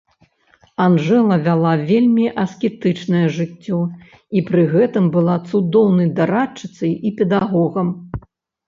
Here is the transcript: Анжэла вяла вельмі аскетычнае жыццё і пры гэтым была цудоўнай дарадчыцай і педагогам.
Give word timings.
Анжэла 0.85 1.35
вяла 1.47 1.73
вельмі 1.91 2.25
аскетычнае 2.43 3.23
жыццё 3.37 3.79
і 4.41 4.45
пры 4.51 4.61
гэтым 4.75 5.05
была 5.19 5.35
цудоўнай 5.53 6.13
дарадчыцай 6.23 7.01
і 7.09 7.15
педагогам. 7.23 7.87